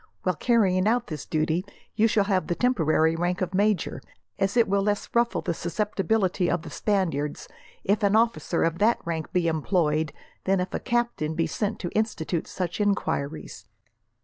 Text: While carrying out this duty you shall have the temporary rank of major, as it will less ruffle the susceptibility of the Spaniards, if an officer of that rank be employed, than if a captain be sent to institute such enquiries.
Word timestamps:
While 0.23 0.33
carrying 0.33 0.87
out 0.87 1.05
this 1.05 1.27
duty 1.27 1.63
you 1.93 2.07
shall 2.07 2.23
have 2.23 2.47
the 2.47 2.55
temporary 2.55 3.15
rank 3.15 3.39
of 3.39 3.53
major, 3.53 4.01
as 4.39 4.57
it 4.57 4.67
will 4.67 4.81
less 4.81 5.07
ruffle 5.13 5.41
the 5.43 5.53
susceptibility 5.53 6.49
of 6.49 6.63
the 6.63 6.71
Spaniards, 6.71 7.47
if 7.83 8.01
an 8.01 8.15
officer 8.15 8.63
of 8.63 8.79
that 8.79 8.97
rank 9.05 9.31
be 9.31 9.47
employed, 9.47 10.11
than 10.45 10.59
if 10.59 10.73
a 10.73 10.79
captain 10.79 11.35
be 11.35 11.45
sent 11.45 11.77
to 11.81 11.89
institute 11.91 12.47
such 12.47 12.81
enquiries. 12.81 13.67